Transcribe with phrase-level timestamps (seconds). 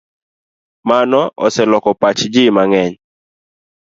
[0.89, 2.93] Mano oseloko pach ji mang'eny.